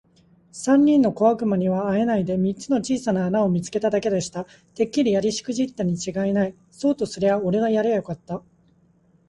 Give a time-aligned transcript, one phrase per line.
[0.51, 4.47] 三人の小悪魔にはあえないで、三つの小さな穴を見つけただけでした。
[4.73, 6.55] 「てっきりやりしくじったにちがいない。
[6.71, 8.41] そうとすりゃおれがやりゃよかった。」